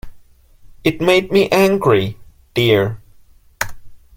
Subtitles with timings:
[0.83, 2.17] It made me angry,
[2.55, 2.97] dear.